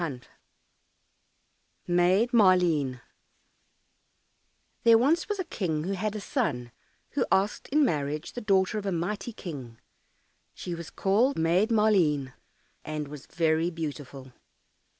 198 0.01 0.33
Maid 1.95 2.31
Maleen 2.31 3.01
There 4.83 4.97
was 4.97 5.27
once 5.29 5.37
a 5.37 5.43
King 5.43 5.83
who 5.83 5.91
had 5.91 6.15
a 6.15 6.19
son 6.19 6.71
who 7.11 7.23
asked 7.31 7.67
in 7.69 7.85
marriage 7.85 8.33
the 8.33 8.41
daughter 8.41 8.79
of 8.79 8.87
a 8.87 8.91
mighty 8.91 9.31
King; 9.31 9.77
she 10.55 10.73
was 10.73 10.89
called 10.89 11.37
Maid 11.37 11.69
Maleen, 11.69 12.33
and 12.83 13.09
was 13.09 13.27
very 13.27 13.69
beautiful. 13.69 14.33